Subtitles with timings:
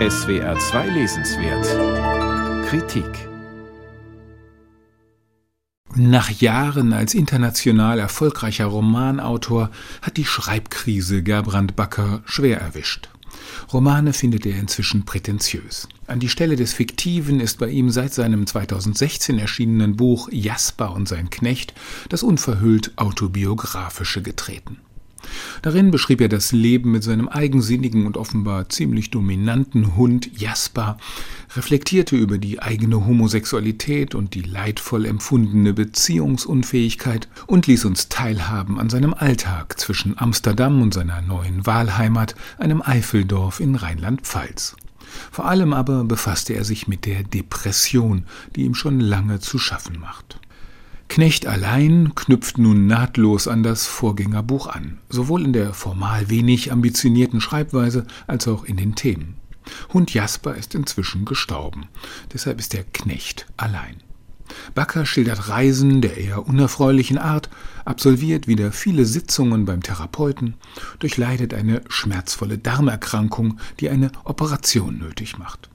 [0.00, 3.28] SWR 2 Lesenswert Kritik
[5.94, 9.70] Nach Jahren als international erfolgreicher Romanautor
[10.02, 13.08] hat die Schreibkrise Gerbrand Backer schwer erwischt.
[13.72, 15.88] Romane findet er inzwischen prätentiös.
[16.08, 21.06] An die Stelle des Fiktiven ist bei ihm seit seinem 2016 erschienenen Buch Jasper und
[21.06, 21.72] sein Knecht
[22.08, 24.78] das unverhüllt autobiografische getreten.
[25.62, 30.98] Darin beschrieb er das Leben mit seinem eigensinnigen und offenbar ziemlich dominanten Hund Jasper,
[31.56, 38.90] reflektierte über die eigene Homosexualität und die leidvoll empfundene Beziehungsunfähigkeit und ließ uns teilhaben an
[38.90, 44.76] seinem Alltag zwischen Amsterdam und seiner neuen Wahlheimat, einem Eifeldorf in Rheinland-Pfalz.
[45.30, 48.24] Vor allem aber befasste er sich mit der Depression,
[48.56, 50.40] die ihm schon lange zu schaffen macht.
[51.14, 57.40] Knecht allein knüpft nun nahtlos an das Vorgängerbuch an, sowohl in der formal wenig ambitionierten
[57.40, 59.36] Schreibweise als auch in den Themen.
[59.92, 61.86] Hund Jasper ist inzwischen gestorben,
[62.32, 63.98] deshalb ist der Knecht allein.
[64.74, 67.48] Backer schildert Reisen der eher unerfreulichen Art,
[67.84, 70.54] absolviert wieder viele Sitzungen beim Therapeuten,
[70.98, 75.70] durchleidet eine schmerzvolle Darmerkrankung, die eine Operation nötig macht.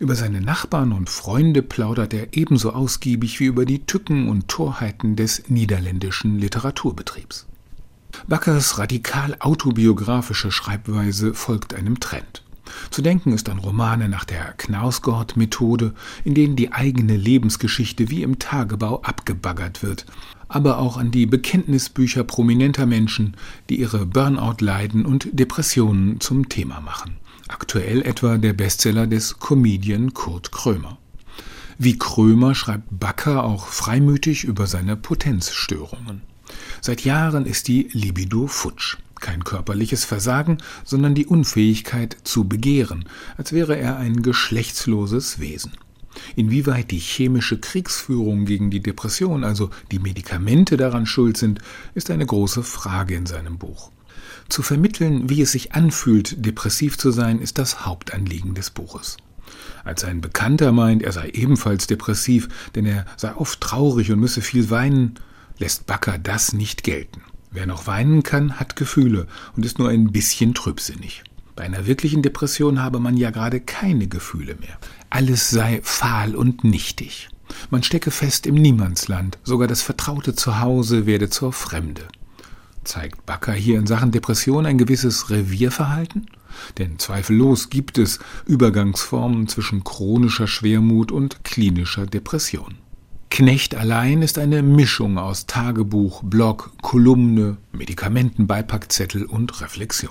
[0.00, 5.16] Über seine Nachbarn und Freunde plaudert er ebenso ausgiebig wie über die Tücken und Torheiten
[5.16, 7.46] des niederländischen Literaturbetriebs.
[8.26, 12.42] Backers radikal autobiografische Schreibweise folgt einem Trend.
[12.90, 18.38] Zu denken ist an Romane nach der Knausgord-Methode, in denen die eigene Lebensgeschichte wie im
[18.38, 20.06] Tagebau abgebaggert wird,
[20.48, 23.36] aber auch an die Bekenntnisbücher prominenter Menschen,
[23.68, 27.16] die ihre Burnout-Leiden und Depressionen zum Thema machen.
[27.48, 30.98] Aktuell etwa der Bestseller des Comedian Kurt Krömer.
[31.78, 36.22] Wie Krömer schreibt Backer auch freimütig über seine Potenzstörungen.
[36.80, 38.96] Seit Jahren ist die Libido futsch.
[39.20, 43.04] Kein körperliches Versagen, sondern die Unfähigkeit zu begehren,
[43.36, 45.72] als wäre er ein geschlechtsloses Wesen.
[46.36, 51.60] Inwieweit die chemische Kriegsführung gegen die Depression, also die Medikamente daran schuld sind,
[51.94, 53.90] ist eine große Frage in seinem Buch.
[54.48, 59.16] Zu vermitteln, wie es sich anfühlt, depressiv zu sein, ist das Hauptanliegen des Buches.
[59.84, 64.42] Als ein Bekannter meint, er sei ebenfalls depressiv, denn er sei oft traurig und müsse
[64.42, 65.18] viel weinen,
[65.58, 67.22] lässt Backer das nicht gelten.
[67.50, 69.26] Wer noch weinen kann, hat Gefühle
[69.56, 71.24] und ist nur ein bisschen trübsinnig.
[71.56, 74.78] Bei einer wirklichen Depression habe man ja gerade keine Gefühle mehr.
[75.10, 77.28] Alles sei fahl und nichtig.
[77.70, 82.02] Man stecke fest im Niemandsland, sogar das vertraute Zuhause werde zur Fremde.
[82.84, 86.26] Zeigt Backer hier in Sachen Depression ein gewisses Revierverhalten?
[86.78, 92.76] Denn zweifellos gibt es Übergangsformen zwischen chronischer Schwermut und klinischer Depression.
[93.38, 100.10] Knecht allein ist eine Mischung aus Tagebuch, Blog, Kolumne, Medikamentenbeipackzettel und Reflexion.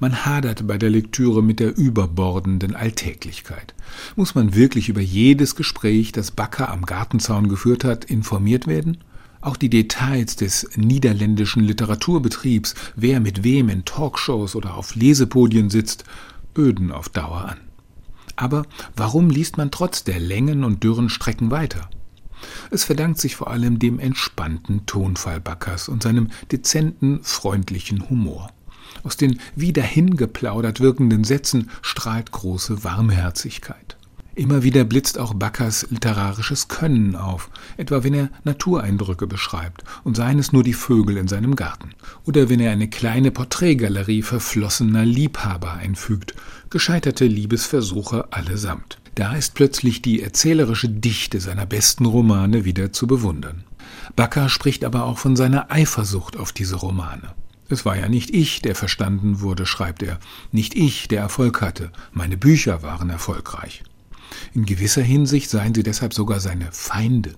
[0.00, 3.74] Man hadert bei der Lektüre mit der überbordenden Alltäglichkeit.
[4.16, 8.96] Muss man wirklich über jedes Gespräch, das Backer am Gartenzaun geführt hat, informiert werden?
[9.42, 16.04] Auch die Details des niederländischen Literaturbetriebs, wer mit wem in Talkshows oder auf Lesepodien sitzt,
[16.56, 17.58] öden auf Dauer an.
[18.36, 18.64] Aber
[18.96, 21.90] warum liest man trotz der Längen und dürren Strecken weiter?
[22.70, 28.50] Es verdankt sich vor allem dem entspannten Tonfall Backers und seinem dezenten, freundlichen Humor.
[29.02, 33.96] Aus den wie dahingeplaudert wirkenden Sätzen strahlt große Warmherzigkeit.
[34.38, 40.38] Immer wieder blitzt auch Backers literarisches Können auf, etwa wenn er Natureindrücke beschreibt, und seien
[40.38, 41.90] es nur die Vögel in seinem Garten,
[42.24, 46.36] oder wenn er eine kleine Porträtgalerie verflossener Liebhaber einfügt,
[46.70, 48.98] gescheiterte Liebesversuche allesamt.
[49.18, 53.64] Da ist plötzlich die erzählerische Dichte seiner besten Romane wieder zu bewundern.
[54.14, 57.34] Backer spricht aber auch von seiner Eifersucht auf diese Romane.
[57.68, 60.20] Es war ja nicht ich, der verstanden wurde, schreibt er,
[60.52, 63.82] nicht ich, der Erfolg hatte, meine Bücher waren erfolgreich.
[64.54, 67.34] In gewisser Hinsicht seien sie deshalb sogar seine Feinde.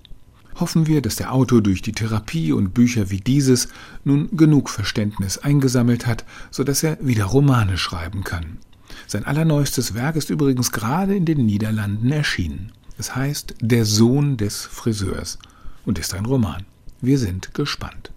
[0.56, 3.68] Hoffen wir, dass der Autor durch die Therapie und Bücher wie dieses
[4.04, 8.58] nun genug Verständnis eingesammelt hat, so dass er wieder Romane schreiben kann.
[9.06, 12.72] Sein allerneuestes Werk ist übrigens gerade in den Niederlanden erschienen.
[12.98, 15.38] Es heißt Der Sohn des Friseurs
[15.84, 16.64] und ist ein Roman.
[17.00, 18.12] Wir sind gespannt.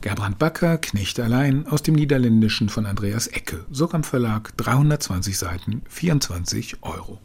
[0.00, 6.82] Gerbrand Backer, Knecht allein, aus dem Niederländischen von Andreas Ecke, Sogram Verlag, 320 Seiten, 24
[6.82, 7.18] Euro.